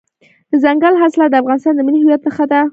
دځنګل 0.51 0.93
حاصلات 1.01 1.29
د 1.31 1.35
افغانستان 1.41 1.73
د 1.75 1.81
ملي 1.87 1.99
هویت 2.01 2.21
نښه 2.27 2.45
ده. 2.51 2.61